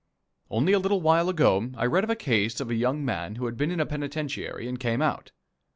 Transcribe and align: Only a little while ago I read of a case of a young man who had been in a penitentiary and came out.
Only 0.49 0.73
a 0.73 0.79
little 0.79 0.99
while 1.01 1.29
ago 1.29 1.69
I 1.77 1.85
read 1.85 2.03
of 2.03 2.09
a 2.09 2.15
case 2.15 2.59
of 2.59 2.71
a 2.71 2.75
young 2.75 3.05
man 3.05 3.35
who 3.35 3.45
had 3.45 3.55
been 3.55 3.69
in 3.69 3.79
a 3.79 3.85
penitentiary 3.85 4.67
and 4.67 4.79
came 4.79 4.99
out. 4.99 5.31